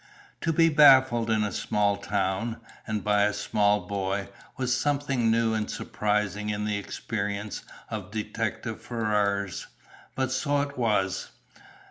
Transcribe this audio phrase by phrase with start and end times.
[0.41, 2.57] To be baffled in a small town,
[2.87, 8.81] and by a small boy, was something new and surprising in the experience of detective
[8.81, 9.67] Ferrars,
[10.15, 11.29] but so it was.